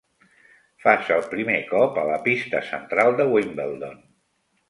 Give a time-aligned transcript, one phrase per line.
[0.85, 4.01] Fas el primer cop a la pista central de Wimbledon.